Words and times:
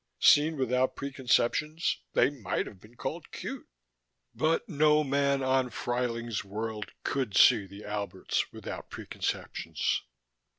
Seen 0.19 0.57
without 0.57 0.95
preconceptions 0.95 1.99
they 2.13 2.31
might 2.31 2.65
have 2.65 2.79
been 2.79 2.95
called 2.95 3.29
cute. 3.29 3.67
But 4.33 4.67
no 4.67 5.03
man 5.03 5.43
on 5.43 5.69
Fruyling's 5.69 6.43
World 6.43 6.91
could 7.03 7.37
see 7.37 7.67
the 7.67 7.85
Alberts 7.85 8.51
without 8.51 8.89
preconceptions. 8.89 10.01